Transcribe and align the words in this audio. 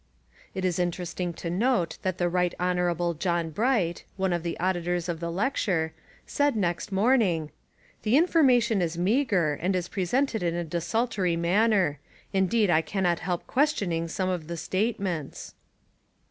It 0.55 0.65
is 0.65 0.79
interesting 0.79 1.31
to 1.33 1.51
note 1.51 1.99
that 2.01 2.17
the 2.17 2.27
Right 2.27 2.55
Hon. 2.59 3.13
John 3.19 3.51
Bright, 3.51 4.03
one 4.17 4.33
of 4.33 4.41
the 4.41 4.59
auditors 4.59 5.07
of 5.07 5.19
the 5.19 5.29
lecture, 5.31 5.93
said 6.25 6.55
next 6.55 6.91
morning: 6.91 7.51
"The 8.01 8.17
information 8.17 8.81
is 8.81 8.97
meagre 8.97 9.53
and 9.61 9.75
is 9.75 9.87
presented 9.87 10.41
in 10.41 10.55
a 10.55 10.63
desultory 10.63 11.35
manner: 11.35 11.99
indeed 12.33 12.71
I 12.71 12.81
cannot 12.81 13.19
help 13.19 13.45
questioning 13.45 14.07
some 14.07 14.27
of 14.27 14.47
the 14.47 14.57
statements." 14.57 15.53